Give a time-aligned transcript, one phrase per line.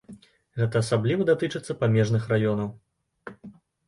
[0.59, 2.73] Гэта асабліва датычыцца памежных раёнаў.